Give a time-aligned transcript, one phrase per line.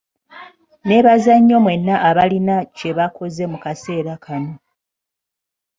[0.83, 4.53] Nneebaza nnyo mwenna abalina kye bakoze mu kaseera kano.